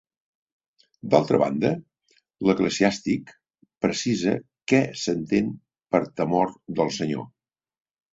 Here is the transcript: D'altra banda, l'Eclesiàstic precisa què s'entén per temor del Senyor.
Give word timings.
D'altra 1.13 1.39
banda, 1.41 1.69
l'Eclesiàstic 2.49 3.33
precisa 3.87 4.33
què 4.73 4.79
s'entén 5.03 5.53
per 5.97 6.01
temor 6.23 6.51
del 6.81 6.91
Senyor. 6.97 7.29